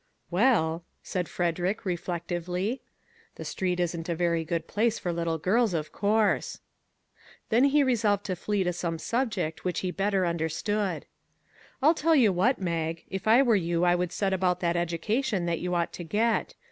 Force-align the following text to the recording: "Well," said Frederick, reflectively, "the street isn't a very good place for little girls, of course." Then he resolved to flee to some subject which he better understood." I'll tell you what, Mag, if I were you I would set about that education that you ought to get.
"Well," 0.31 0.83
said 1.03 1.29
Frederick, 1.29 1.85
reflectively, 1.85 2.81
"the 3.35 3.45
street 3.45 3.79
isn't 3.79 4.09
a 4.09 4.15
very 4.15 4.43
good 4.43 4.65
place 4.65 4.97
for 4.97 5.13
little 5.13 5.37
girls, 5.37 5.75
of 5.75 5.91
course." 5.91 6.59
Then 7.49 7.65
he 7.65 7.83
resolved 7.83 8.25
to 8.25 8.35
flee 8.35 8.63
to 8.63 8.73
some 8.73 8.97
subject 8.97 9.63
which 9.63 9.81
he 9.81 9.91
better 9.91 10.25
understood." 10.25 11.05
I'll 11.83 11.93
tell 11.93 12.15
you 12.15 12.33
what, 12.33 12.59
Mag, 12.59 13.03
if 13.11 13.27
I 13.27 13.43
were 13.43 13.55
you 13.55 13.83
I 13.83 13.93
would 13.93 14.11
set 14.11 14.33
about 14.33 14.59
that 14.61 14.75
education 14.75 15.45
that 15.45 15.59
you 15.59 15.75
ought 15.75 15.93
to 15.93 16.03
get. 16.03 16.55